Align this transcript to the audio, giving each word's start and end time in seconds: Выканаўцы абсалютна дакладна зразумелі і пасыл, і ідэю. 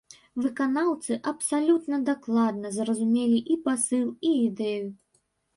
Выканаўцы 0.43 1.17
абсалютна 1.31 1.99
дакладна 2.09 2.71
зразумелі 2.79 3.45
і 3.57 3.59
пасыл, 3.69 4.07
і 4.31 4.33
ідэю. 4.51 4.85